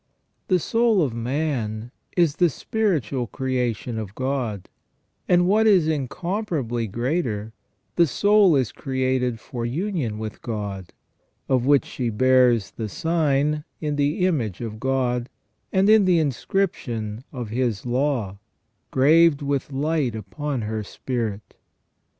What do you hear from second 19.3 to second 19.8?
with